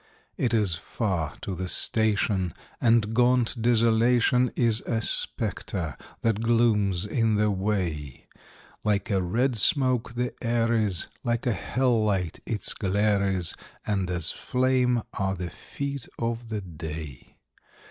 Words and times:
It 0.35 0.51
is 0.51 0.73
far 0.73 1.35
to 1.41 1.53
the 1.53 1.67
station, 1.67 2.53
and 2.81 3.13
gaunt 3.13 3.61
Desolation 3.61 4.51
Is 4.55 4.81
a 4.87 4.99
spectre 4.99 5.95
that 6.23 6.41
glooms 6.41 7.05
in 7.05 7.35
the 7.35 7.51
way; 7.51 8.25
Like 8.83 9.11
a 9.11 9.21
red 9.21 9.57
smoke 9.57 10.15
the 10.15 10.33
air 10.43 10.73
is, 10.73 11.05
like 11.23 11.45
a 11.45 11.53
hell 11.53 12.03
light 12.03 12.39
its 12.47 12.73
glare 12.73 13.29
is, 13.29 13.53
And 13.85 14.09
as 14.09 14.31
flame 14.31 15.03
are 15.19 15.35
the 15.35 15.51
feet 15.51 16.07
of 16.17 16.49
the 16.49 16.61
day. 16.61 17.37